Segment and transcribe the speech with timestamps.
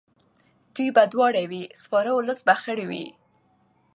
[0.73, 3.05] دوی به دواړه وي سپاره اولس به خر وي.